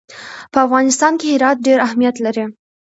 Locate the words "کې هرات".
1.19-1.57